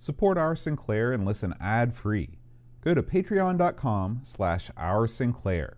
[0.00, 2.38] Support Our Sinclair and listen ad-free.
[2.84, 5.76] Go to patreon.com slash Our Sinclair.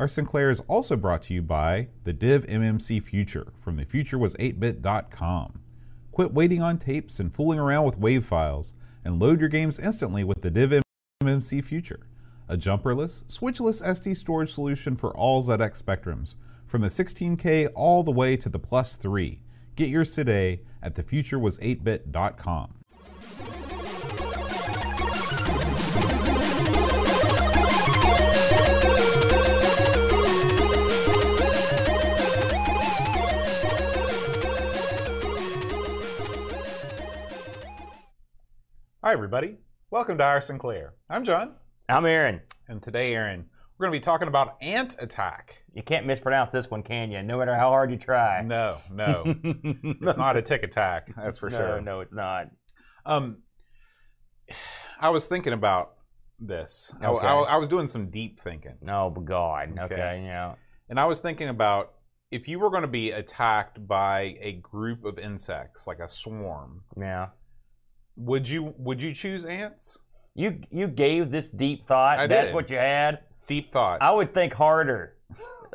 [0.00, 5.60] Our Sinclair is also brought to you by the Div MMC Future from thefuturewas8bit.com.
[6.10, 10.24] Quit waiting on tapes and fooling around with WAV files and load your games instantly
[10.24, 10.82] with the Div
[11.22, 12.00] MMC Future,
[12.48, 16.34] a jumperless, switchless SD storage solution for all ZX spectrums,
[16.66, 19.40] from the 16K all the way to the plus 3.
[19.76, 22.83] Get yours today at thefuturewas8bit.com.
[39.04, 39.58] Hi, everybody.
[39.90, 40.94] Welcome to Our Sinclair.
[41.10, 41.56] I'm John,
[41.90, 42.40] I'm Aaron.
[42.68, 45.62] and today, Aaron, we're going to be talking about ant attack.
[45.74, 47.22] You can't mispronounce this one, can you?
[47.22, 48.40] No matter how hard you try.
[48.42, 51.12] No, no, it's not a tick attack.
[51.16, 51.80] That's for no, sure.
[51.80, 52.46] No, it's not.
[53.06, 53.38] Um,
[55.00, 55.92] I was thinking about
[56.38, 56.92] this.
[57.00, 57.26] I- Okay.
[57.26, 59.72] I, I was doing some deep thinking, No, but God.
[59.78, 60.22] Okay, Okay.
[60.24, 60.54] yeah.
[60.88, 61.92] and I was thinking about
[62.30, 66.82] if you were going to be attacked by a group of insects, like a swarm,
[66.98, 67.28] Yeah.
[68.16, 69.98] would you would you choose ants?
[70.34, 72.18] You you gave this deep thought.
[72.18, 72.54] I That's did.
[72.54, 73.20] what you had.
[73.30, 73.98] It's deep thoughts.
[74.02, 75.16] I would think harder.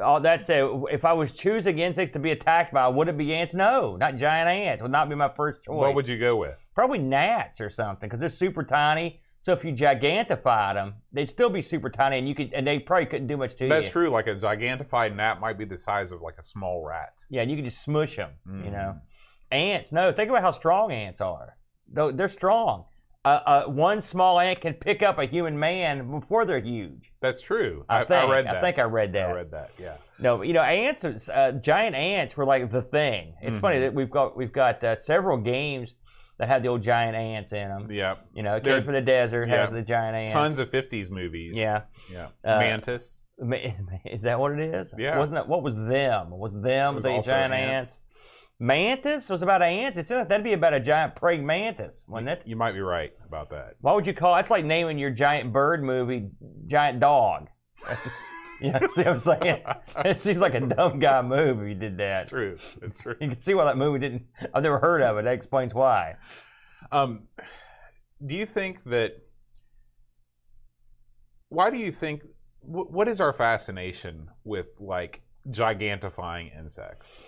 [0.01, 0.65] Oh, that's it.
[0.91, 3.53] If I was choosing insects to be attacked by, would it be ants?
[3.53, 4.81] No, not giant ants.
[4.81, 5.75] Would not be my first choice.
[5.75, 6.55] What would you go with?
[6.79, 9.19] Probably gnats or something, because they're super tiny.
[9.41, 12.79] So if you gigantified them, they'd still be super tiny, and you could, and they
[12.79, 13.69] probably couldn't do much to That's you.
[13.69, 14.09] That's true.
[14.09, 17.25] Like a gigantified gnat might be the size of like a small rat.
[17.29, 18.31] Yeah, and you can just smush them.
[18.45, 18.71] You Mm.
[18.71, 18.95] know,
[19.51, 19.91] ants.
[19.91, 21.57] No, think about how strong ants are.
[21.91, 22.85] Though they're strong.
[23.25, 27.11] Uh, uh, one small ant can pick up a human man before they're huge.
[27.21, 27.83] That's true.
[27.89, 28.31] I, think.
[28.31, 28.61] read that.
[28.61, 29.29] think I read that.
[29.29, 29.71] I read that.
[29.77, 29.95] Yeah.
[30.19, 31.03] No, you know, ants.
[31.03, 33.33] Uh, giant ants were like the thing.
[33.41, 33.61] It's Mhm.
[33.61, 35.95] funny that we've got we've got uh, several games
[36.39, 37.91] that had the old giant ants in them.
[37.91, 38.15] Yeah.
[38.33, 40.31] You know, King for the Desert has the giant ants.
[40.31, 41.57] Tons of '50s movies.
[41.57, 41.81] Yeah.
[42.11, 42.29] Yeah.
[42.43, 43.23] Uh, Mantis.
[44.05, 44.91] Is that what it is?
[44.97, 45.17] Yeah.
[45.19, 46.31] Wasn't that what was them?
[46.31, 47.99] Was them was the giant ants.
[47.99, 47.99] ants?
[48.59, 49.97] Mantis was about ants.
[49.97, 52.41] It's that'd be about a giant praying mantis, wouldn't it?
[52.45, 53.75] You might be right about that.
[53.79, 54.35] Why would you call?
[54.35, 56.29] That's like naming your giant bird movie
[56.67, 57.47] giant dog.
[57.87, 58.07] That's,
[58.61, 59.63] you know, see what I'm saying?
[60.05, 62.21] It seems like a dumb guy move if you did that.
[62.21, 62.57] It's true.
[62.81, 63.15] It's true.
[63.19, 64.23] You can see why that movie didn't.
[64.53, 65.23] I've never heard of it.
[65.25, 66.15] That explains why.
[66.91, 67.23] Um,
[68.25, 69.17] do you think that?
[71.49, 72.23] Why do you think?
[72.61, 77.23] wh- What is our fascination with like gigantifying insects?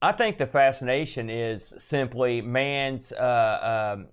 [0.00, 4.08] I think the fascination is simply man's uh, um,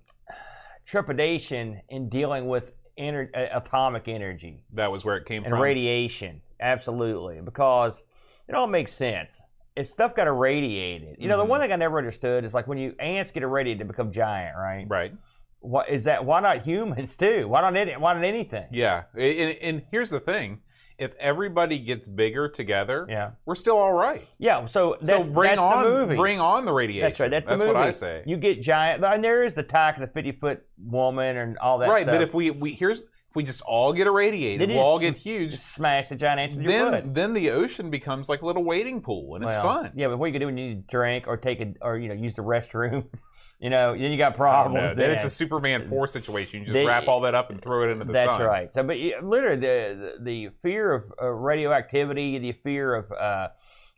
[0.86, 5.60] trepidation in dealing with ener- atomic energy That was where it came and from.
[5.60, 6.42] radiation.
[6.60, 8.02] Absolutely, because
[8.48, 9.40] it all makes sense.
[9.76, 11.50] If stuff got irradiated, you know, the mm-hmm.
[11.50, 14.56] one thing I never understood is like when you ants get irradiated, they become giant,
[14.56, 14.84] right?
[14.88, 15.12] Right.
[15.60, 16.24] What is that?
[16.24, 17.48] Why not humans too?
[17.48, 18.66] Why not any, Why not anything?
[18.72, 19.04] Yeah.
[19.14, 20.60] And, and here's the thing:
[21.00, 24.28] if everybody gets bigger together, Yeah, we're still all right.
[24.38, 24.66] yeah.
[24.66, 26.16] So that's, so bring that's on, the movie.
[26.16, 27.08] bring on the radiation.
[27.08, 27.30] That's right.
[27.30, 27.66] That's, movie.
[27.66, 28.22] what I say.
[28.26, 31.78] You get giant, and there is the attack of the fifty foot woman and all
[31.78, 31.88] that.
[31.88, 32.14] right, stuff.
[32.14, 35.16] but if we we here's if we just all get irradiated, They we'll all get
[35.16, 35.52] huge.
[35.52, 37.14] just smash the giant ants Then foot.
[37.14, 39.92] then the ocean becomes like a little wading pool, and it's Well, fun.
[39.94, 41.96] Yeah, but what you can do when you need to drink or take a or
[41.96, 43.04] you know use the restroom,
[43.60, 44.96] you know, then you got problems.
[44.96, 45.30] Then it's a.
[45.30, 46.60] Superman four situation.
[46.60, 48.40] You just They- wrap all that up and throw it into the That's sun.
[48.40, 48.74] That's right.
[48.74, 53.48] So, but literally, the, the the fear of uh, radioactivity, the fear of uh,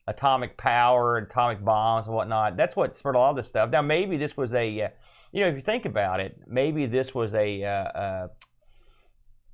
[0.08, 2.56] atomic power, atomic bombs, and whatnot.
[2.56, 3.70] That's what spurred a lot of this stuff.
[3.70, 4.88] Now, maybe this was a, uh,
[5.30, 7.64] you know, if you think about it, maybe this was a.
[7.64, 8.28] Uh, uh,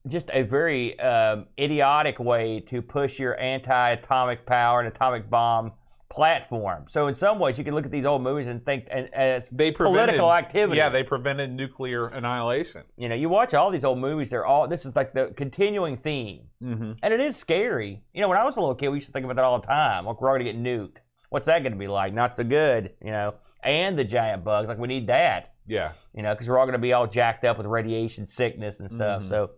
[0.06, 5.72] just a very um, idiotic way to push your anti-atomic power and atomic bomb
[6.10, 6.86] platform.
[6.90, 9.48] So in some ways, you can look at these old movies and think and, as
[9.52, 10.78] They political activity.
[10.78, 12.82] Yeah, they prevented nuclear annihilation.
[12.96, 14.30] you know, you watch all these old movies.
[14.30, 16.92] They're all this is like the continuing theme, Mm-hmm.
[17.02, 18.02] and it is scary.
[18.12, 19.60] You know, when I was a little kid, we used to think about that all
[19.60, 20.06] the time.
[20.06, 20.96] Like we're going to get nuked.
[21.30, 22.12] What's that going to be like?
[22.14, 22.94] Not so good.
[23.04, 24.68] You know, and the giant bugs.
[24.68, 25.52] Like we need that.
[25.66, 28.80] Yeah, You know, because we're all going to be all jacked up with radiation sickness
[28.80, 29.24] and stuff.
[29.24, 29.28] Mhm.
[29.28, 29.50] So,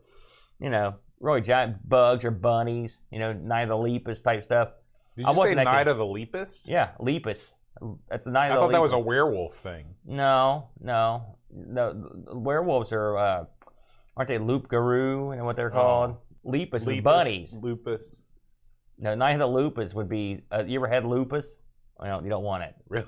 [0.58, 2.98] you know, really giant bugs or bunnies.
[3.12, 4.70] You know, Night of the Lepus type stuff.
[5.20, 5.88] Did I you say wasn't that Night kid.
[5.88, 6.62] of the Lepus?
[6.66, 7.52] Yeah, Lepus.
[8.08, 9.06] That's a Night I of the thought that was a Lepus.
[9.06, 9.94] werewolf thing.
[10.04, 11.92] No, no, no.
[12.26, 13.44] the Werewolves are uh,
[14.16, 16.16] aren't they loup garou and what they're called?
[16.44, 17.52] Lepus, is Lepus, bunnies.
[17.52, 18.22] Lupus.
[18.98, 20.42] No, Night of the Lupus would be.
[20.52, 21.56] Uh, you ever had lupus?
[21.98, 22.74] Well, you don't want it.
[22.88, 23.06] Really?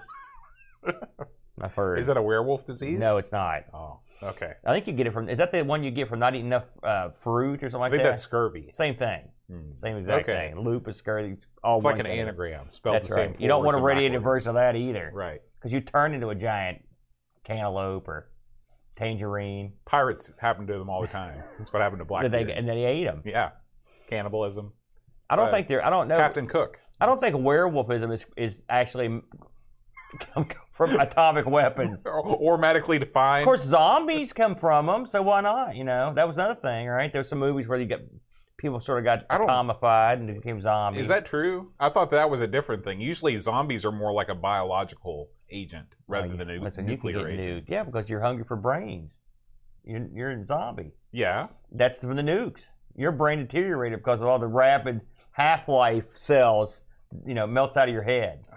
[1.60, 1.98] I've heard.
[1.98, 2.98] Is it a werewolf disease?
[2.98, 3.64] No, it's not.
[3.74, 4.52] Oh, okay.
[4.64, 5.28] I think you get it from.
[5.28, 7.90] Is that the one you get from not eating enough uh, fruit or something like
[7.92, 7.96] that?
[7.96, 8.10] I think that?
[8.10, 8.70] that's scurvy.
[8.72, 9.28] Same thing.
[9.50, 9.72] Hmm.
[9.74, 10.52] Same exact Okay.
[10.54, 10.64] thing.
[10.64, 12.20] Lupus, scurvy, it's all It's like an thing.
[12.20, 13.34] anagram spelled That's the same.
[13.38, 15.40] You don't want a radiated version of that either, Right.
[15.58, 16.82] because you turn into a giant
[17.44, 18.28] cantaloupe or
[18.96, 19.72] Tangerine.
[19.84, 21.42] Pirates happen to them all the time.
[21.58, 22.48] That's what happened to Blackbeard.
[22.48, 23.22] they, and then he ate them.
[23.24, 23.50] yeah,
[24.08, 24.72] cannibalism.
[25.30, 25.84] I don't think they're.
[25.84, 26.16] I don't know.
[26.16, 26.78] Captain Cook.
[27.00, 29.22] I don't think werewolfism is is actually
[30.86, 32.04] from atomic weapons.
[32.06, 33.42] Or, or medically defined.
[33.42, 35.76] Of course, zombies come from them, so why not?
[35.76, 37.12] You know, that was another thing, right?
[37.12, 38.00] There's some movies where you get
[38.58, 41.02] people sort of got I don't- atomified and became zombies.
[41.02, 41.72] Is that true?
[41.80, 43.00] I thought that was a different thing.
[43.00, 47.30] Usually, zombies are more like a biological agent rather than a listen, you can nuclear
[47.36, 47.66] get agent.
[47.66, 47.70] nuked.
[47.70, 49.18] Yeah, because you're hungry for brains.
[49.84, 50.92] You're, you're a zombie.
[51.12, 51.48] Yeah.
[51.72, 52.66] That's from the nukes.
[52.96, 55.00] Your brain deteriorated because of all the rapid
[55.32, 56.82] half life cells.
[57.26, 58.46] You know, melts out of your head.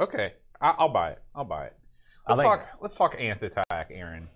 [0.00, 0.34] Okay.
[0.60, 1.22] I- I'll buy it.
[1.34, 1.76] I'll buy it.
[2.28, 2.68] Let's think- talk.
[2.80, 4.28] Let's talk ant attack, Aaron.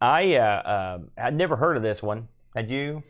[0.00, 2.28] I uh, um I'd never heard of this one.
[2.54, 3.02] Had you?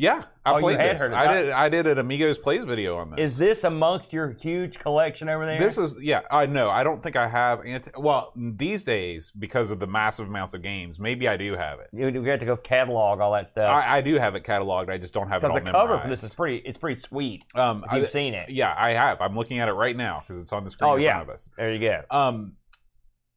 [0.00, 0.98] Yeah, I Oh, played this.
[0.98, 1.42] heard of I it.
[1.42, 1.50] did.
[1.52, 3.32] I did an Amigos Plays video on this.
[3.32, 5.58] Is this amongst your huge collection over there?
[5.58, 6.22] This is yeah.
[6.30, 6.70] I know.
[6.70, 7.90] I don't think I have anti.
[7.98, 11.88] Well, these days because of the massive amounts of games, maybe I do have it.
[11.92, 13.68] you, got to go catalog all that stuff.
[13.70, 14.88] I, I do have it cataloged.
[14.88, 16.62] I just don't have it Because the cover for this is pretty.
[16.64, 17.44] It's pretty sweet.
[17.54, 18.48] um, you've I- seen it.
[18.48, 19.20] yeah, I have.
[19.20, 21.16] I'm looking at it right now because it's on the screen Oh, in yeah.
[21.16, 21.50] front of us.
[21.58, 22.02] There you go.
[22.10, 22.52] Um,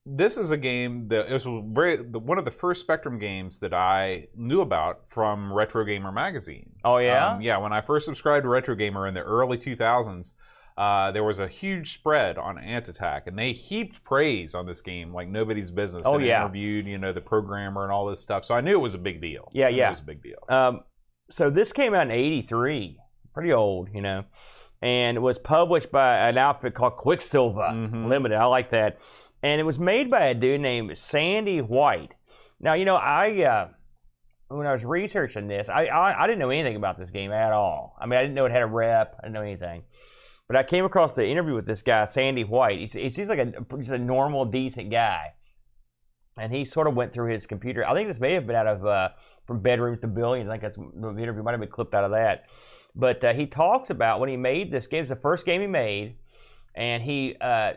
[0.05, 3.59] this is a game that it was very the, one of the first Spectrum games
[3.59, 6.71] that I knew about from Retro Gamer magazine.
[6.83, 7.33] Oh yeah.
[7.35, 10.33] Um, yeah, when I first subscribed to Retro Gamer in the early 2000s,
[10.77, 14.81] uh, there was a huge spread on Ant Attack, and they heaped praise on this
[14.81, 16.05] game like nobody's business.
[16.05, 16.41] Oh, and yeah.
[16.41, 18.43] interviewed you know the programmer and all this stuff.
[18.43, 19.49] So I knew it was a big deal.
[19.53, 19.87] Yeah, yeah.
[19.87, 20.39] it was a big deal.
[20.49, 20.81] Um,
[21.31, 22.97] so this came out in '83,
[23.33, 24.25] pretty old, you know,
[24.81, 28.09] and it was published by an outfit called Quicksilver Mhm.
[28.09, 28.37] Limited.
[28.37, 28.97] I like that,
[29.43, 32.13] and it was made by a dude named Sandy White.
[32.59, 33.67] Now, you know, I uh,
[34.47, 37.51] when I was researching this, I, I I didn't know anything about this game at
[37.51, 37.95] all.
[37.99, 39.17] I mean, I didn't know it had a rep.
[39.19, 39.83] I didn't know anything.
[40.47, 42.79] But I came across the interview with this guy, Sandy White.
[42.79, 45.33] He, he seems like a just a normal, decent guy,
[46.37, 47.85] and he sort of went through his computer.
[47.85, 49.09] I think this may have been out of uh,
[49.45, 50.49] from bedrooms to billions.
[50.49, 52.45] I think that's the interview might have been clipped out of that.
[52.95, 55.01] But uh, he talks about when he made this game.
[55.01, 56.17] It's the first game he made,
[56.75, 57.73] and he uh,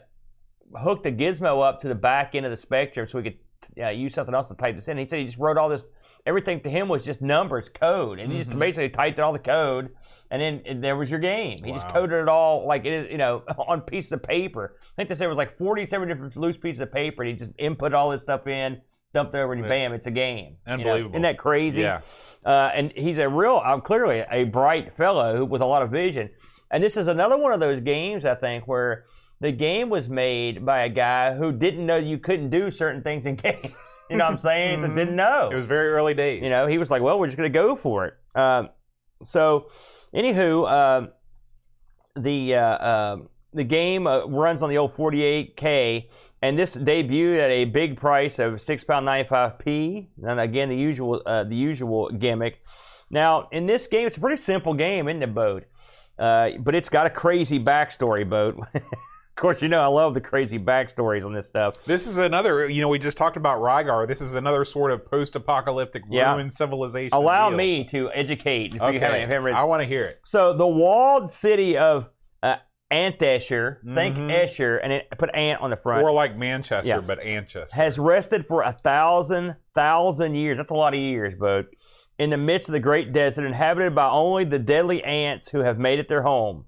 [0.74, 3.38] hooked the gizmo up to the back end of the Spectrum so he could
[3.84, 4.98] uh, use something else to type this in.
[4.98, 5.84] He said he just wrote all this.
[6.24, 8.58] Everything to him was just numbers, code, and he just Mhm.
[8.58, 9.90] basically typed all the code,
[10.30, 11.56] and then and there was your game.
[11.64, 14.76] He just coded it all like it is, you know, on pieces of paper.
[14.82, 17.36] I think they said it was like forty-seven different loose pieces of paper, and he
[17.38, 18.80] just input all this stuff in,
[19.14, 19.68] dumped it over, and Yeah.
[19.68, 20.56] bam, it's a game.
[20.66, 20.72] You know?
[20.74, 21.10] Unbelievable.
[21.14, 21.82] Isn't that crazy?
[21.82, 22.00] Yeah.
[22.44, 26.30] Uh, and he's a real, clearly a bright fellow with a lot of vision.
[26.72, 29.04] And this is another one of those games, I think, where
[29.40, 33.26] the game was made by a guy who didn't know you couldn't do certain things
[33.26, 33.74] in games.
[34.08, 34.80] You know what I'm saying?
[34.80, 34.94] Mhm.
[34.96, 35.48] didn't know.
[35.52, 36.42] It was very early days.
[36.42, 38.70] You know, he was like, "Well, we're just going to go for it." Um,
[39.22, 39.66] so,
[40.14, 41.08] anywho, um,
[42.16, 46.08] the uh, um the game uh, runs on the old 48k,
[46.42, 50.08] and this debuted at a big price of six pound ninety five p.
[50.22, 52.60] And again, the usual uh, the usual gimmick.
[53.10, 55.64] Now, in this game, it's a pretty simple game, isn't it, Boat?
[56.18, 58.58] Uh, but it's got a crazy backstory, Boat.
[59.36, 61.76] of course, you know I love the crazy backstories on this stuff.
[61.84, 64.08] This is another, you know, we just talked about Rygar.
[64.08, 66.32] This is another sort of post-apocalyptic Yeah.
[66.32, 67.14] ruined civilization.
[67.14, 67.58] Allow deal.
[67.58, 68.74] me to educate.
[68.74, 70.20] If Okay, you haven't read I want to hear it.
[70.24, 72.08] So the walled city of
[72.42, 72.56] uh,
[72.90, 74.30] Antescher, think Mhm.
[74.44, 77.00] Escher, and it, put Ant on the front, Or like Manchester, Yeah.
[77.00, 77.76] but Anchester.
[77.76, 80.56] has rested for a thousand thousand years.
[80.56, 81.66] That's a lot of years, but
[82.18, 85.78] in the midst of the great desert, inhabited by only the deadly ants who have
[85.78, 86.64] made it their home.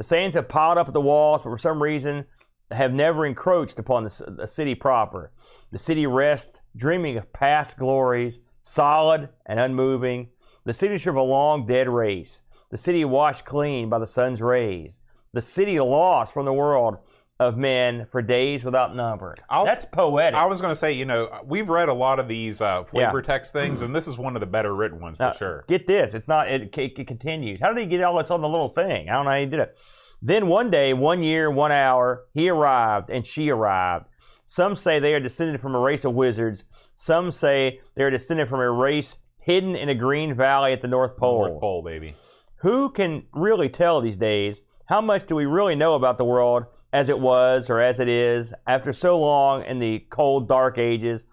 [0.00, 2.24] The sands have piled up at the walls, but for some reason
[2.70, 5.30] have never encroached upon the, the city proper.
[5.72, 10.30] The city rests, dreaming of past glories, solid and unmoving,
[10.64, 12.40] the signature of a long dead race.
[12.70, 15.00] The city washed clean by the sun's rays.
[15.34, 16.96] The city lost from the world
[17.40, 19.34] of men for days without number.
[19.48, 20.34] I'll That's poetic.
[20.34, 23.22] I was going to say, you know, we've read a lot of these uh, flavor
[23.22, 25.64] text things, and this is one of the better written ones for Now, sure.
[25.66, 26.12] Get this.
[26.12, 26.52] It's not.
[26.52, 27.58] It, it, it continues.
[27.62, 29.08] How did he get all this on the little thing?
[29.08, 29.74] I don't know how he did it.
[30.20, 34.04] Then one day, one year, one hour, he arrived and she arrived.
[34.46, 36.64] Some say they are descended from a race of wizards.
[36.94, 40.88] Some say they are descended from a race hidden in a green valley at the
[40.88, 41.48] North Pole.
[41.48, 42.16] North Pole, baby.
[42.56, 44.60] Who can really tell these days?
[44.90, 48.08] How much do we really know about the world as it was or as it
[48.08, 51.24] is after so long in the cold, dark ages?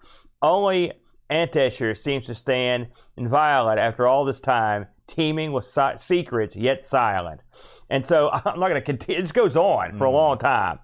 [0.42, 0.92] Only
[1.30, 7.40] Antescher seems to stand inviolate after all this time, teeming with si- secrets yet silent.
[7.90, 9.20] And so I'm not going to continue.
[9.20, 10.12] This goes on for a Mhm.
[10.12, 10.78] long time.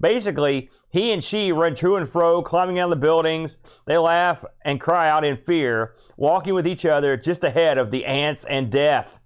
[0.00, 3.58] Basically, he and she run to and fro, climbing out of the buildings.
[3.86, 8.04] They laugh and cry out in fear, walking with each other just ahead of the
[8.06, 9.19] ants and death.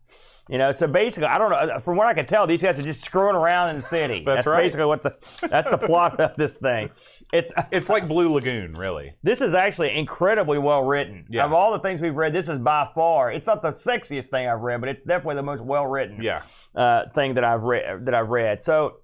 [0.49, 1.81] You know, so basically, I don't know.
[1.81, 4.23] From what I can tell, these guys are just screwing around in the city.
[4.27, 4.63] That's right.
[4.63, 5.17] basically what the
[5.49, 6.91] that's the plot of this thing.
[7.33, 9.15] it's It's like Blue Lagoon, really.
[9.23, 11.25] this is actually incredibly well written.
[11.31, 11.47] Yeah.
[11.47, 13.33] Of all the things we've read, this is by far.
[13.33, 16.43] It's not the sexiest thing I've read, but it's definitely the most well written Yeah.
[16.77, 18.05] uh, thing that I've read.
[18.05, 18.63] That I've read.
[18.63, 18.99] So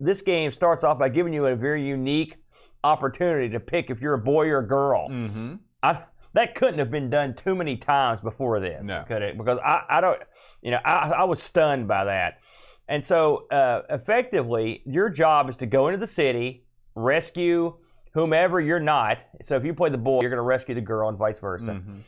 [0.00, 2.36] this game starts off by giving you a very unique
[2.82, 5.08] opportunity to pick if you're a boy or a girl.
[5.10, 5.54] Mm-hmm.
[5.82, 6.02] I,
[6.34, 9.04] that couldn't have been done too many times before this, No.
[9.08, 9.36] could it?
[9.38, 10.20] Because I, I don't,
[10.66, 12.40] you know, I, I was stunned by that.
[12.88, 17.74] And so, uh, effectively, your job is to go into the city, rescue
[18.14, 19.18] whomever you're not.
[19.42, 21.64] So if you play the boy, you're going to rescue the girl, and vice versa,
[21.64, 21.98] Mm-hmm.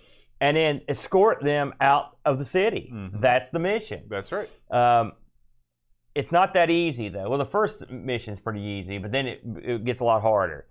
[0.41, 2.91] and then escort them out of the city.
[2.93, 3.21] Mhm.
[3.21, 4.05] That's the mission.
[4.09, 4.49] That's right.
[4.71, 5.13] Um,
[6.15, 7.29] it's not that easy though.
[7.29, 10.67] Well, the first mission is pretty easy, but then it, it gets a lot harder.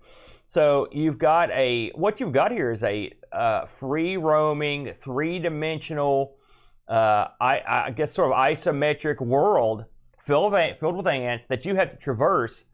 [0.46, 6.37] So you've got a what you've got here is a uh, free roaming, three dimensional,
[6.88, 9.84] uh, I, I guess sort of isometric world
[10.24, 12.64] filled with, filled with ants that you have to traverse,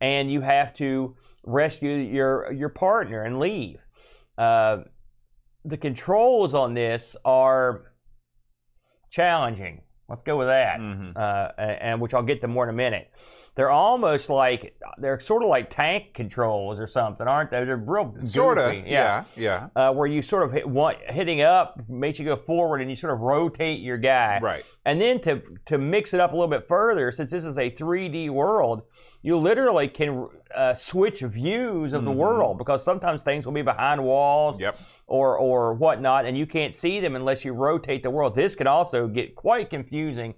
[0.00, 3.78] and you have to rescue your your partner and leave.
[4.36, 4.78] Uh,
[5.64, 7.92] the controls on this are
[9.10, 9.82] challenging.
[10.08, 11.16] Let's go with that Mhm.
[11.16, 13.10] uh, and, and which I'll get to more in a minute.
[13.58, 17.64] They're almost like they're sort of like tank controls or something, aren't they?
[17.64, 18.70] They're real Sort of.
[18.72, 18.88] goofy.
[18.88, 19.24] Yeah.
[19.34, 19.70] Yeah.
[19.74, 22.94] Uh, where you sort of hit one, hitting up makes you go forward, and you
[22.94, 24.38] sort of rotate your guy.
[24.40, 24.64] Right.
[24.86, 27.68] And then to to mix it up a little bit further, since this is a
[27.68, 28.82] 3D world,
[29.22, 32.14] you literally can uh, switch views of the Mhm.
[32.16, 34.78] world because sometimes things will be behind walls Yep.
[35.08, 38.36] or or whatnot, and you can't see them unless you rotate the world.
[38.36, 40.34] This could also get quite confusing,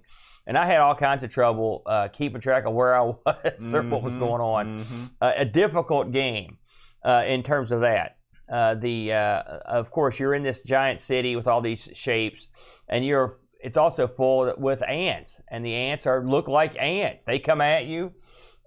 [0.47, 3.83] and I had all kinds of trouble uh, keeping track of where I was or
[3.83, 4.19] what was Mhm.
[4.19, 4.85] going on.
[4.85, 5.09] Mhm.
[5.21, 6.57] Uh, a difficult game
[7.05, 8.17] uh, in terms of that.
[8.51, 12.47] Uh, the uh, of course you're in this giant city with all these shapes,
[12.89, 17.23] and you're it's also full with ants, and the ants are look like ants.
[17.23, 18.11] They come at you,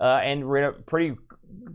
[0.01, 1.17] uh, and re- pretty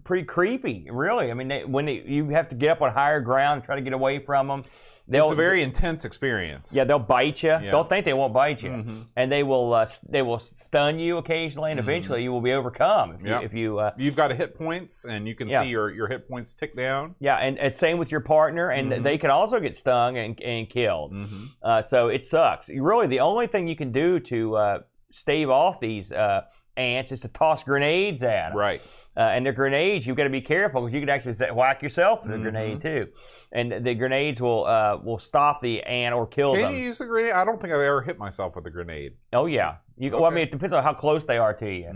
[0.04, 1.30] pretty creepy, really.
[1.30, 3.76] I mean, they, when they, you have to get up on higher ground and try
[3.76, 4.64] to get away from them,
[5.10, 6.74] they'll It's a very intense experience.
[6.76, 7.50] yeah they'll bite you.
[7.50, 7.72] Yeah.
[7.72, 9.06] Don't think they won't bite you, Mhm.
[9.16, 11.84] and they will uh, they will stun you occasionally, and Mhm.
[11.84, 13.42] eventually you will be overcome if you, Yeah.
[13.42, 15.62] if you uh, You've got hit points, and you can Yeah.
[15.62, 17.16] see your, your hit points tick down.
[17.20, 19.04] Yeah, and, and same with your partner, and Mhm.
[19.04, 21.12] they can also get stung and, and killed.
[21.14, 21.44] Mm-hmm.
[21.64, 22.70] Uh, so it sucks.
[22.70, 24.80] Really, the only thing you can do to uh,
[25.12, 26.42] stave off these uh,
[26.78, 28.58] ants is to toss grenades at them.
[28.58, 28.82] Right.
[29.18, 32.24] Uh, and the grenades, you've got to be careful because you could actually whack yourself
[32.24, 32.42] with a Mhm.
[32.44, 33.08] grenade too.
[33.52, 36.62] And the grenades will uh, will stop the ant or kill them.
[36.62, 36.80] Can them.
[36.80, 37.32] you use a grenade?
[37.34, 39.14] I don't think I've ever hit myself with a grenade.
[39.34, 39.78] Oh yeah.
[39.98, 40.36] You, Well, I Okay.
[40.36, 41.92] mean, it depends on how close they are to you.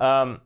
[0.00, 0.04] Mm.
[0.04, 0.40] Um,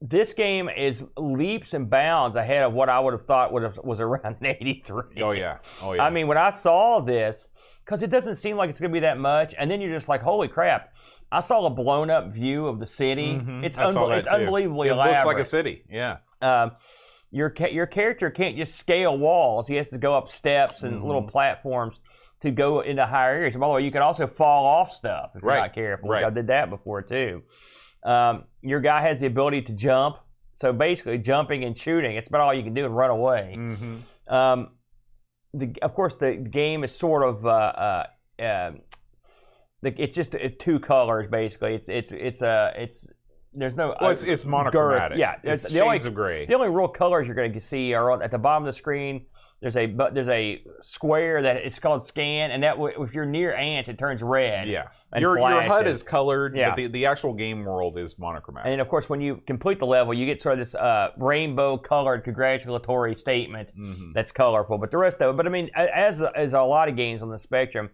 [0.00, 3.78] this game is leaps and bounds ahead of what I would have thought would have
[3.82, 5.22] was around '83.
[5.22, 5.58] Oh yeah.
[5.80, 6.04] Oh yeah.
[6.04, 7.48] I mean, when I saw this,
[7.84, 10.08] because it doesn't seem like it's going to be that much, and then you're just
[10.08, 10.92] like, holy crap!
[11.30, 13.34] I saw a blown up view of the city.
[13.36, 13.64] Mhm.
[13.64, 14.34] It's I saw unbe- that it's too.
[14.36, 15.84] unbelievably It looks like a city.
[15.88, 16.18] Yeah.
[16.42, 16.72] um,
[17.32, 19.66] your ca- your character can't just scale walls.
[19.66, 21.04] He has to go up steps and Mhm.
[21.04, 21.98] little platforms
[22.42, 23.56] to go into higher areas.
[23.56, 25.54] By the way, you can also fall off stuff if Right.
[25.54, 26.08] you're not careful.
[26.10, 26.24] Right.
[26.24, 27.42] I did that before too.
[28.04, 30.18] Um, your guy has the ability to jump.
[30.54, 32.14] So basically, jumping and shooting.
[32.16, 33.54] It's about all you can do and run away.
[33.56, 34.32] Mm-hmm.
[34.32, 34.76] Um,
[35.54, 37.44] the, of course, the game is sort of.
[37.46, 38.06] Uh, uh,
[38.40, 38.80] um,
[39.82, 41.74] it's just uh, two colors basically.
[41.74, 43.06] It's it's it's uh, it's
[43.54, 44.50] there's no Well, uh, it's it's girth.
[44.50, 45.18] monochromatic.
[45.18, 46.46] Yeah, it's the shades only of gray.
[46.46, 48.78] the only real colors you're going to see are on, at the bottom of the
[48.78, 49.26] screen.
[49.60, 53.54] There's a but there's a square that is called scan, and that if you're near
[53.54, 54.66] ants, it turns red.
[54.68, 54.86] Yeah.
[55.12, 56.70] and Your your HUD is colored, Yeah.
[56.70, 58.66] but the, the actual game world is monochromatic.
[58.66, 61.10] And then, of course, when you complete the level, you get sort of this uh,
[61.16, 64.12] rainbow colored congratulatory statement Mhm.
[64.14, 64.78] that's colorful.
[64.78, 67.30] But the rest of it, but I mean, as as a lot of games on
[67.30, 67.90] the spectrum,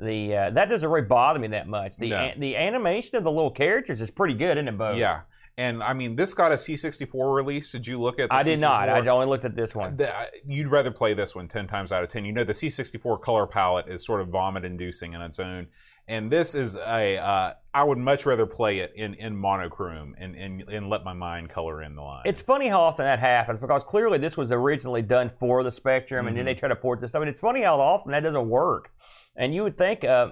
[0.00, 1.96] the uh, that doesn't really bother me that much.
[1.96, 2.16] The No.
[2.16, 4.92] an, the animation of the little characters is pretty good, isn't it, Bo?
[4.92, 5.20] Yeah.
[5.58, 7.70] And I mean, this got a C64 release.
[7.72, 8.88] Did you look at I did not.
[8.88, 9.08] I C64?
[9.08, 9.96] only looked at this one.
[9.96, 12.24] The- you'd rather play this one 10 times out of 10.
[12.24, 15.66] You know, the C64 color palette is sort of vomit inducing in its own.
[16.08, 20.34] And this is a, uh, I would much rather play it in, in monochrome and,
[20.34, 22.22] and, and let my mind color in the lines.
[22.24, 26.26] It's funny how often that happens because clearly this was originally done for the Spectrum,
[26.26, 26.46] and then Mhm.
[26.46, 27.20] they try to port this stuff.
[27.20, 28.90] And it's funny how often that doesn't work.
[29.36, 30.28] And you would think uh,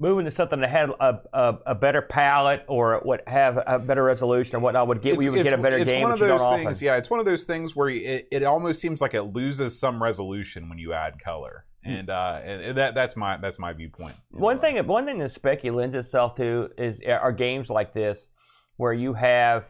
[0.00, 4.02] moving to something that had a, a, a better palette or would have a better
[4.04, 6.02] resolution or whatnot would get It's- we would get a better it's game.
[6.02, 6.66] one of those things.
[6.78, 6.86] often.
[6.86, 10.02] Yeah, it's one of those things where it, it almost seems like it loses some
[10.02, 14.16] resolution when you add color, and uh, and that that's my that's my viewpoint.
[14.32, 14.40] Hmm.
[14.40, 18.28] One thing, one thing that Specky lends itself to is are games like this,
[18.76, 19.64] where you have,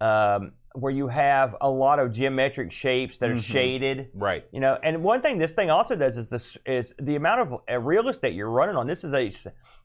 [0.00, 3.42] um, where you have a lot of geometric shapes that are Mhm.
[3.52, 4.10] shaded.
[4.14, 4.44] right?
[4.52, 7.60] You know, and one thing this thing also does is this is the amount of
[7.70, 8.86] uh, real estate you're running on.
[8.86, 9.30] This is a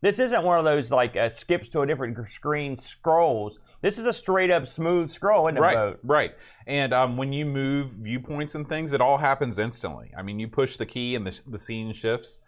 [0.02, 3.60] this isn't one of those like uh, skips to a different screen scrolls.
[3.82, 6.00] This is a straight up smooth scroll, isn't it, right, Boat?
[6.04, 6.32] right.
[6.68, 10.12] And um, when you move viewpoints and things, it all happens instantly.
[10.18, 12.40] I mean, you push the key and the the scene shifts.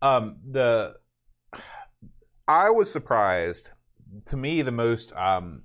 [0.00, 0.94] Um, the
[2.46, 3.70] I was surprised.
[4.26, 5.62] To me, the most um,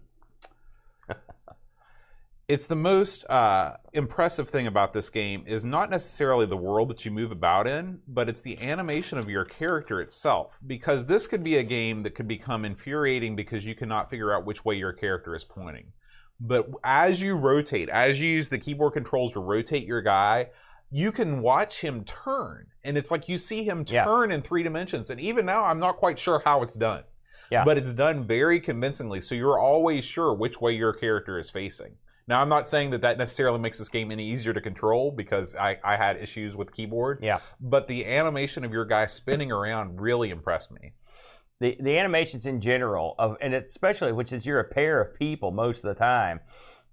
[2.54, 7.04] it's the most uh, impressive thing about this game is not necessarily the world that
[7.04, 10.60] you move about in, but it's the animation of your character itself.
[10.68, 14.46] Because this could be a game that could become infuriating because you cannot figure out
[14.46, 15.94] which way your character is pointing.
[16.40, 20.50] But as you rotate, as you use the keyboard controls to rotate your guy,
[20.92, 22.68] you can watch him turn.
[22.84, 24.06] And it's like you see him Yeah.
[24.06, 25.10] turn in three dimensions.
[25.10, 27.04] And even now, I'm not quite sure how it's done.
[27.50, 27.66] Yeah.
[27.66, 29.22] But it's done very convincingly.
[29.22, 31.96] So you're always sure which way your character is facing.
[32.28, 35.56] Now, I'm not saying that that necessarily makes this game any easier to control because
[35.56, 37.20] I, I had issues with the keyboard.
[37.22, 37.40] Yeah.
[37.60, 40.94] But the animation of your guy spinning around really impressed me.
[41.60, 45.52] the the animations in general of and especially which is you're a pair of people
[45.52, 46.40] most of the time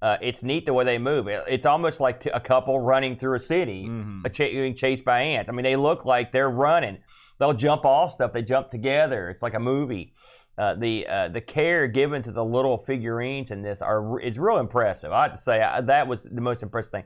[0.02, 3.16] uh, it's neat the way they move It- it's almost like t- a couple running
[3.18, 4.24] through a city Mhm.
[4.26, 6.98] a ch- being chased by ants i mean they look like they're running
[7.38, 10.12] they'll jump off stuff they jump together it's like a movie
[10.60, 14.38] uh, the uh, the care given to the little figurines in this are re- is
[14.38, 15.10] real impressive.
[15.10, 17.04] I have to say I, that was the most impressive thing.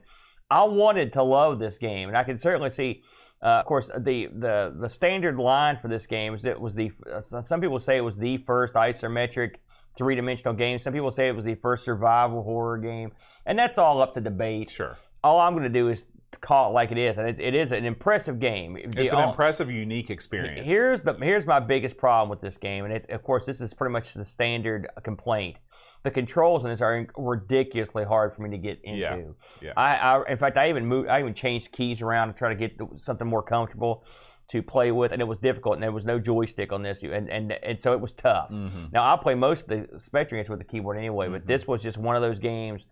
[0.49, 3.03] I wanted to love this game, and I can certainly see.
[3.41, 6.91] Uh, of course, the, the the standard line for this game is it was the.
[7.11, 9.51] uh, Some people say it was the first isometric
[9.97, 10.77] three dimensional game.
[10.79, 13.11] Some people say it was the first survival horror game,
[13.45, 14.69] and that's all up to debate.
[14.69, 14.97] Sure.
[15.25, 16.05] All I'm going to do is
[16.41, 18.73] call it like it is, and it's, it is an impressive game.
[18.73, 20.67] The It's an all- impressive, unique experience.
[20.67, 23.73] Here's the here's my biggest problem with this game, and it's of course this is
[23.73, 25.55] pretty much the standard complaint.
[26.03, 28.99] The controls in this are ridiculously hard for me to get into.
[28.99, 29.17] Yeah,
[29.61, 29.73] yeah.
[29.75, 32.55] I, I in fact I even moved I even changed keys around to try to
[32.55, 34.03] get something more comfortable
[34.49, 37.29] to play with, and it was difficult, and there was no joystick on this, and
[37.31, 38.49] and, and so it was tough.
[38.51, 38.91] Mhm.
[38.93, 41.47] Now I play most of the Spectrum games with the keyboard anyway, but Mhm.
[41.47, 42.85] this was just one of those games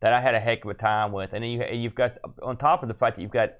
[0.00, 1.32] that I had a heck of a time with.
[1.32, 3.50] And then you, you've got on top of the fact that you've got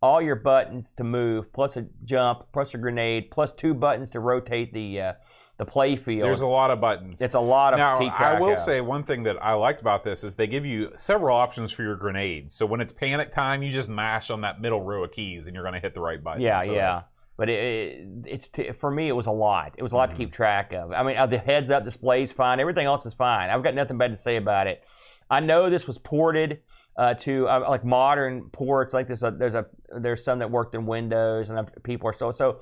[0.00, 4.20] all your buttons to move, plus a jump, plus a grenade, plus two buttons to
[4.20, 5.12] rotate the uh,
[5.56, 6.22] the play field.
[6.22, 7.20] There's a lot of buttons.
[7.20, 8.58] it's a lot of now, I will of.
[8.58, 11.82] say one thing that I liked about this is they give you several options for
[11.82, 12.54] your grenades.
[12.54, 15.54] So when it's panic time, you just mash on that middle row of keys, and
[15.54, 16.42] you're going to hit the right button.
[16.42, 17.00] Yeah, So yeah.
[17.36, 19.72] But it, it, it's t- for me, it was a lot.
[19.76, 20.12] It was a lot Mhm.
[20.12, 20.92] to keep track of.
[20.92, 22.60] I mean, uh, the heads-up display's fine.
[22.60, 23.50] Everything else is fine.
[23.50, 24.82] I've got nothing bad to say about it.
[25.30, 26.60] I know this was ported
[26.96, 28.92] uh, to uh, like modern ports.
[28.92, 29.66] Like there's a there's a
[30.00, 32.60] there's some that worked in Windows, and people are so so.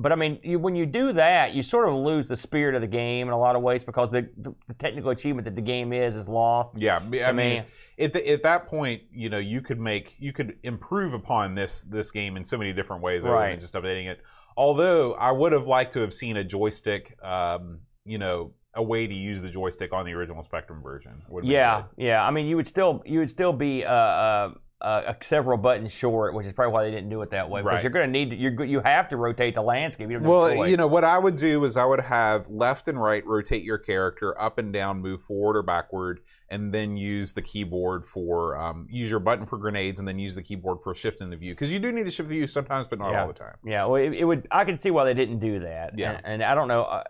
[0.00, 2.82] But I mean, you, when you do that, you sort of lose the spirit of
[2.82, 5.92] the game in a lot of ways because the, the, technical achievement that the game
[5.92, 6.78] is is lost.
[6.80, 7.64] Yeah, I I mean, mean-
[7.98, 11.82] at, the, at that point, you know, you could make, you could improve upon this
[11.82, 14.20] this game in so many different ways other than just updating it.
[14.56, 19.06] Although I would have liked to have seen a joystick, um, you know, a way
[19.06, 21.20] to use the joystick on the original Spectrum version.
[21.28, 22.04] Would have been Yeah, good.
[22.06, 22.24] yeah.
[22.24, 26.34] I mean, you would still you would still be uh, uh, uh, several buttons short,
[26.34, 27.60] which is probably why they didn't do it that way.
[27.62, 30.08] Because you're going to need you're you have to rotate the landscape.
[30.10, 33.26] You Well, you know what I would do is I would have left and right
[33.26, 38.04] rotate your character, up and down, move forward or backward, and then use the keyboard
[38.06, 41.36] for um, use your button for grenades, and then use the keyboard for shifting the
[41.36, 43.22] view because you do need to shift the view sometimes, but not Yeah.
[43.22, 43.56] all the time.
[43.64, 44.46] Yeah, well, it, it would.
[44.52, 45.98] I can see why they didn't do that.
[45.98, 46.12] Yeah.
[46.18, 46.84] and, and I don't know.
[46.84, 47.02] Uh,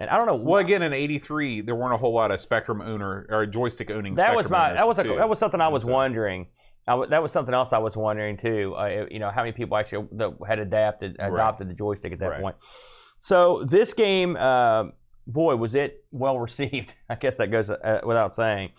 [0.00, 0.34] and I don't know.
[0.34, 4.16] Well, again, in '83, there weren't a whole lot of Spectrum owner or joystick owning.
[4.16, 6.48] that was my that was a, that was something I was So- wondering.
[6.88, 8.74] I w- that was something else I was wondering too.
[8.76, 11.32] Uh, you know, how many people actually that had adapted Right.
[11.32, 12.40] adopted the joystick at that Right.
[12.42, 12.56] point.
[13.18, 14.84] So this game, uh,
[15.26, 16.94] boy, was it well received.
[17.08, 18.70] I guess that goes uh, without saying.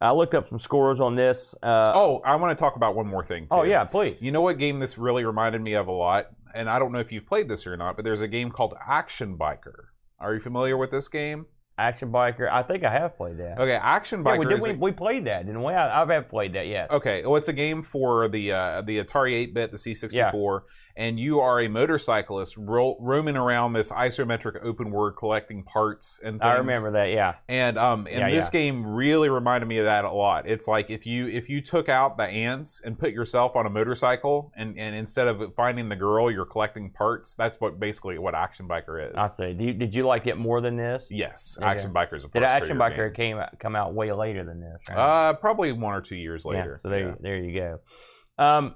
[0.00, 1.54] I looked up some scores on this.
[1.62, 3.44] Uh, Oh, I want to talk about one more thing.
[3.44, 3.48] Too.
[3.52, 4.20] oh yeah, please.
[4.20, 6.98] You know what game this really reminded me of a lot, and I don't know
[6.98, 9.84] if you've played this or not, but there's a game called Action Biker.
[10.24, 11.46] Are you familiar with this game?
[11.76, 12.50] Action Biker.
[12.50, 13.58] I think I have played that.
[13.58, 15.72] Okay, Action Yeah, Biker we, did, is we, a- we played that, didn't we?
[15.72, 16.66] I, I have played that.
[16.66, 16.86] Yeah.
[16.90, 20.60] Okay, well, it's a game for the uh, the Atari 8-bit, the C64,
[20.96, 26.40] and you are a motorcyclist ro- roaming around this isometric open world collecting parts and
[26.40, 26.42] things.
[26.48, 27.06] I remember that.
[27.10, 27.34] Yeah.
[27.48, 28.60] And um, and Yeah, this yeah.
[28.60, 30.46] game really reminded me of that a lot.
[30.48, 33.70] It's like if you if you took out the ants and put yourself on a
[33.70, 37.34] motorcycle, and, and instead of finding the girl, you're collecting parts.
[37.34, 39.14] That's what basically what Action Biker is.
[39.16, 39.52] I see.
[39.54, 41.06] Do you, did you like it more than this?
[41.10, 41.68] yes, Yeah.
[41.70, 43.14] Action Biker is a Did Action Biker game.
[43.14, 44.78] came out- come out way later than this?
[44.90, 44.96] Right?
[44.98, 46.78] Uh, probably one or two years later.
[46.78, 47.14] Yeah, so there, Yeah.
[47.20, 48.42] there you go.
[48.44, 48.74] Um,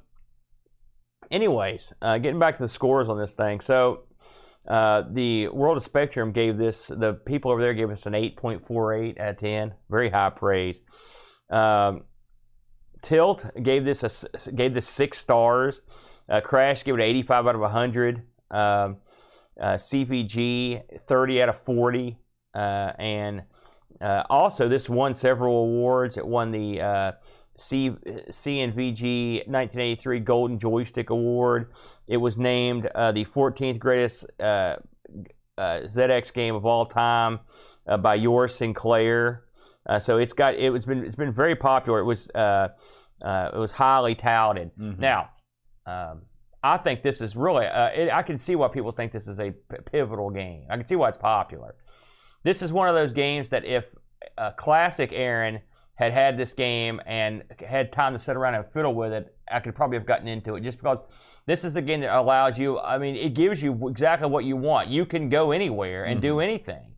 [1.31, 3.61] anyways, uh, getting back to the scores on this thing.
[3.61, 4.05] So,
[4.67, 9.19] uh, the World of Spectrum gave this, the people over there gave us an 8.48
[9.21, 9.75] out of 10.
[9.89, 10.81] Very high praise.
[11.51, 12.05] Um,
[13.01, 15.81] Tilt gave this a, gave this six stars.
[16.29, 18.23] Uh, Crash gave it 85 out of 100.
[18.51, 18.97] Um,
[19.61, 22.19] uh, CPG 30 out of 40.
[22.55, 23.43] Uh, and
[24.01, 26.17] Uh, also, this won several awards.
[26.17, 26.81] It won the
[27.59, 27.91] C,
[28.31, 31.73] CNVG 1983 Golden Joystick Award.
[32.07, 34.77] It was named uh, the 14th greatest uh,
[35.57, 37.41] uh, ZX game of all time
[37.87, 39.45] uh, by your Sinclair.
[39.89, 41.99] Uh, so it's got it was been it's been very popular.
[42.01, 42.69] It was uh,
[43.25, 44.71] uh, it was highly touted.
[44.79, 44.99] Mhm.
[44.99, 45.31] Now,
[45.87, 46.23] um,
[46.63, 49.41] I think this is really uh, it, I can see why people think this is
[49.41, 50.67] a p- pivotal game.
[50.71, 51.75] I can see why it's popular.
[52.45, 53.85] This is one of those games that if
[54.37, 55.61] uh, classic Aaron
[55.99, 59.59] had had this game and had time to sit around and fiddle with it, I
[59.61, 61.03] could probably have gotten into it just because
[61.47, 62.79] this is a game that allows you.
[62.79, 64.89] I mean, it gives you exactly what you want.
[64.89, 66.95] You can go anywhere and do anything,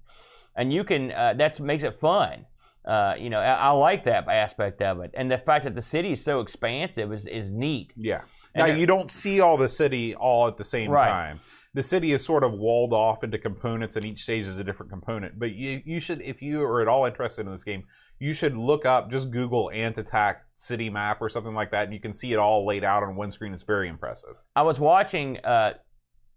[0.57, 1.13] and you can.
[1.13, 2.47] Uh, that makes it fun.
[2.85, 5.83] Uh, you know, I, I like that aspect of it, and the fact that the
[5.83, 7.93] city is so expansive is is neat.
[7.97, 8.23] Yeah.
[8.55, 11.09] And now it- you don't see all the city all at the same Right.
[11.09, 11.41] time.
[11.73, 14.91] The city is sort of walled off into components, and each stage is a different
[14.91, 15.39] component.
[15.39, 17.85] But you, you should, if you are at all interested in this game,
[18.19, 21.93] you should look up, just Google Ant Attack City Map or something like that, and
[21.93, 23.55] you can see it all laid out on one screen.
[23.55, 24.35] It's very impressive.
[24.57, 25.75] I was watching uh,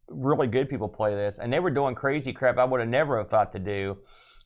[0.07, 3.17] really good people play this, and they were doing crazy crap I would have never
[3.17, 3.97] have thought to do.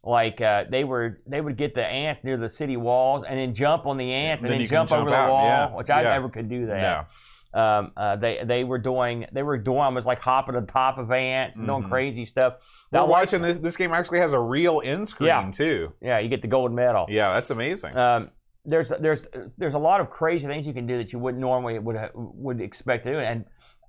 [0.03, 3.53] Like uh, they were, they would get the ants near the city walls and then
[3.53, 5.89] jump on the ants then and then can jump over jump the wall, yeah, which
[5.89, 6.09] I yeah.
[6.11, 6.77] never could do that.
[6.77, 7.03] Yeah.
[7.53, 11.11] Um, uh, they they were doing they were doing was like hopping on top of
[11.11, 11.89] ants and doing Mhm.
[11.89, 12.55] crazy stuff.
[12.91, 13.57] We're Now, like- watching this.
[13.57, 15.51] This game actually has a real end screen Yeah.
[15.51, 15.93] too.
[16.01, 17.05] Yeah, you get the gold medal.
[17.09, 17.97] Yeah, that's amazing.
[17.97, 18.29] Um,
[18.65, 19.25] there's there's
[19.57, 22.59] there's a lot of crazy things you can do that you wouldn't normally would would
[22.61, 23.45] expect to do, and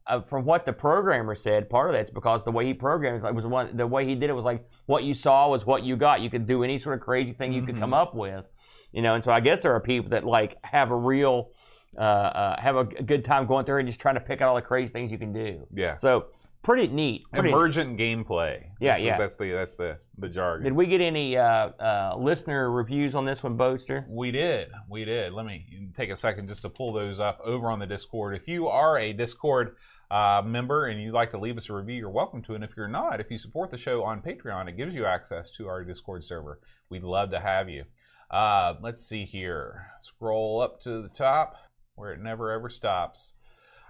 [0.06, 3.34] uh, from what the programmer said, part of that's because the way he programmed it
[3.34, 5.96] was one the way he did it was like what you saw was what you
[5.96, 6.20] got.
[6.20, 7.80] You could do any sort of crazy thing you could Mhm.
[7.80, 8.46] come up with,
[8.92, 9.14] you know.
[9.14, 11.50] And so I guess there are people that like have a real
[11.98, 14.54] uh, uh, have a good time going through and just trying to pick out all
[14.54, 15.66] the crazy things you can do.
[15.74, 15.96] yeah.
[15.98, 16.26] So
[16.62, 17.22] pretty neat.
[17.32, 18.66] Pretty Emergent gameplay.
[18.80, 19.18] Yeah, This is- yeah.
[19.18, 20.64] That's the that's the the jargon.
[20.64, 21.42] Did we get any uh,
[21.80, 24.06] uh, listener reviews on this one, Boaster?
[24.08, 24.68] We did.
[24.88, 25.32] We did.
[25.32, 28.36] Let me take a second just to pull those up over on the Discord.
[28.36, 29.76] If you are a Discord
[30.10, 32.54] uh, member and you'd like to leave us a review, you're welcome to.
[32.54, 35.50] And if you're not, if you support the show on Patreon, it gives you access
[35.52, 36.60] to our Discord server.
[36.90, 37.84] We'd love to have you.
[38.30, 39.86] Uh, let's see here.
[40.00, 41.56] Scroll up to the top
[41.98, 43.34] where it never ever stops.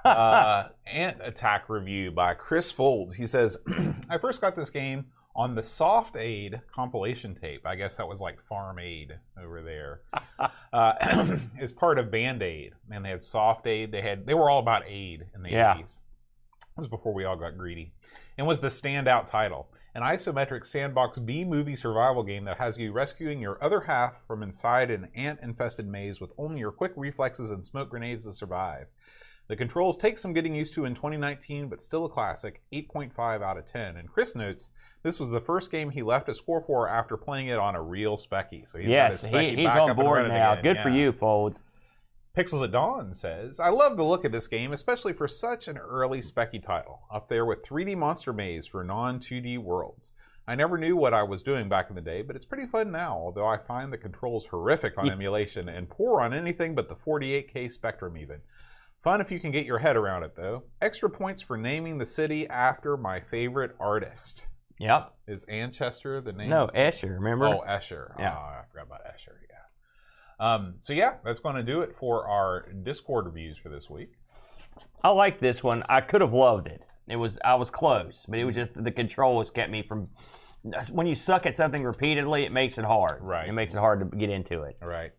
[0.04, 3.14] uh, Ant Attack review by Chris Folds.
[3.16, 3.56] He says,
[4.08, 7.64] I first got this game on the Soft Aid compilation tape.
[7.66, 10.00] I guess that was like Farm Aid over there.
[10.72, 10.94] uh,
[11.60, 12.72] as part of Band Aid.
[12.90, 13.92] And they had Soft Aid.
[13.92, 15.74] They had they were all about aid in the Yeah.
[15.76, 16.00] 80s.
[16.00, 17.92] It was before we all got greedy.
[18.36, 19.68] And was the standout title.
[19.98, 24.44] An isometric sandbox B movie survival game that has you rescuing your other half from
[24.44, 28.86] inside an ant infested maze with only your quick reflexes and smoke grenades to survive.
[29.48, 33.58] The controls take some getting used to in 2019, but still a classic, 8.5 out
[33.58, 33.96] of 10.
[33.96, 34.70] And Chris notes
[35.02, 37.82] this was the first game he left a score for after playing it on a
[37.82, 38.68] real Specky.
[38.68, 40.52] So he's got his yes, Specky he, he's back on board now.
[40.52, 40.62] again.
[40.62, 41.58] Good for you, Folds.
[42.38, 45.76] Pixels at Dawn says, I love the look of this game, especially for such an
[45.76, 50.12] early Specky title, up there with 3D Monster Maze for non 2D worlds.
[50.46, 52.92] I never knew what I was doing back in the day, but it's pretty fun
[52.92, 56.94] now, although I find the controls horrific on emulation and poor on anything but the
[56.94, 58.42] 48K Spectrum, even.
[59.02, 60.62] Fun if you can get your head around it, though.
[60.80, 64.46] Extra points for naming the city after my favorite artist.
[64.78, 65.12] Yep.
[65.26, 66.50] Is Anchester the name?
[66.50, 67.46] No, Escher, remember?
[67.46, 68.12] Oh, Escher.
[68.16, 68.32] Yeah.
[68.32, 69.32] Ah, I forgot about Escher.
[70.40, 74.12] Um, so yeah, that's going to do it for our Discord reviews for this week.
[75.02, 75.82] I like this one.
[75.88, 76.82] I could have loved it.
[77.08, 80.08] It was I was close, but it was just the controls kept me from.
[80.90, 83.26] When you suck at something repeatedly, it makes it hard.
[83.26, 83.48] Right.
[83.48, 84.76] It makes it hard to get into it.
[84.82, 85.12] Right.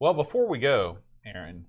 [0.00, 1.66] Well, before we go, Aaron,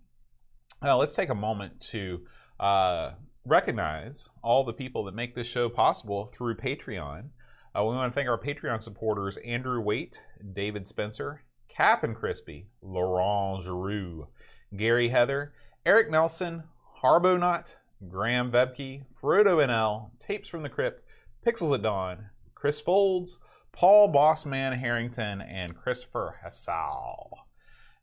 [0.83, 2.21] uh, let's take a moment to
[2.59, 3.11] uh,
[3.45, 7.29] recognize all the people that make this show possible through Patreon.
[7.75, 10.21] Uh, we want to thank our Patreon supporters Andrew Waite,
[10.53, 11.43] David Spencer,
[11.77, 14.29] Cap and Crispy, Laurent Giroux,
[14.75, 15.53] Gary Heather,
[15.85, 16.63] Eric Nelson,
[17.03, 17.75] Harbonut,
[18.09, 21.03] Graham Vebke, Frodo NL, Tapes from the Crypt,
[21.45, 23.37] Pixels at Dawn, Chris Folds,
[23.71, 27.29] Paul Bossman Harrington, and Christopher Hassal.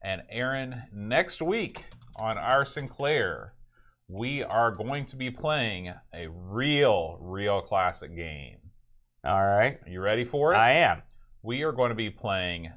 [0.01, 3.55] And Aaron, next week on our Sinclair,
[4.07, 8.59] we are going to be playing a real, real classic game.
[9.25, 9.81] All right.
[9.85, 10.59] Are you ready for it?
[10.59, 11.03] I am.
[11.43, 12.71] we are going to be playing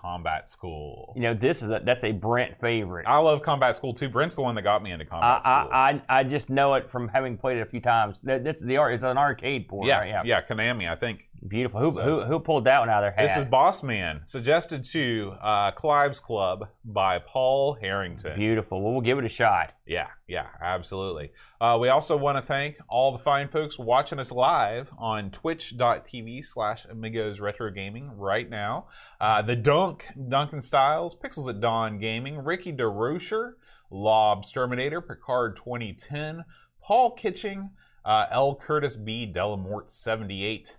[0.00, 1.12] Combat School.
[1.16, 3.06] You know, this is a, that's a Brent favorite.
[3.08, 4.08] I love Combat School too.
[4.08, 5.54] Brent's the one that got me into I, Combat School.
[5.72, 8.18] I, I, I just know it from having played it a few times.
[8.24, 8.94] That, that's the art.
[8.94, 9.86] It's an arcade port.
[9.86, 10.26] yeah, right?
[10.26, 11.22] yeah, Konami, I think.
[11.46, 11.80] Beautiful.
[11.80, 13.28] Who, So- who who pulled that one out of their hat?
[13.28, 18.36] This is Boss Man, suggested to uh, Clive's Club by Paul Harrington.
[18.36, 18.82] beautiful.
[18.82, 19.74] Well, we'll give it a shot.
[19.86, 21.30] Yeah, yeah, absolutely.
[21.60, 26.44] Uh, we also want to thank all the fine folks watching us live on twitch.tv
[26.44, 28.86] slash amigos retro gaming right now.
[29.20, 29.54] Uh, the
[29.86, 33.52] Dunk, Duncan Styles, Pixels at Dawn Gaming, Ricky DeRocher,
[33.88, 36.44] Lob Terminator, Picard 2010,
[36.82, 37.70] Paul Kitching,
[38.04, 38.56] uh, L.
[38.56, 39.32] Curtis B.
[39.32, 40.76] Delamort 78.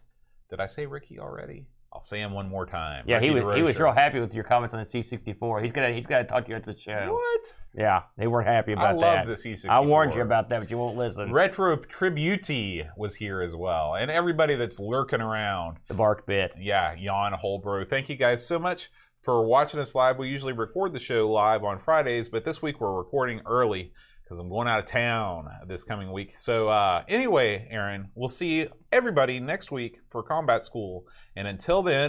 [0.50, 1.68] Did I say Ricky already?
[1.94, 3.06] I'll say him one more time.
[3.08, 5.64] Yeah, he Ricky was he was real happy with your comments on the C64.
[5.64, 7.14] He's gonna he's gonna talk to you at the show.
[7.14, 7.54] What?
[7.74, 9.04] Yeah, they weren't happy about that.
[9.04, 9.44] I love that.
[9.44, 9.70] the C64.
[9.70, 11.32] I warned you about that, but you won't listen.
[11.32, 15.78] Retro Tributi was here as well, and everybody that's lurking around.
[15.88, 16.52] the bark bit.
[16.60, 17.88] Yeah, Jan Holbro.
[17.90, 18.90] Thank you guys so much
[19.22, 20.18] for watching us live.
[20.18, 23.92] We usually record the show live on Fridays, but this week we're recording early
[24.28, 26.38] because I'm going out of town this coming week.
[26.38, 32.06] So uh, anyway, Aaron, we'll see everybody next week for combat school, and until then.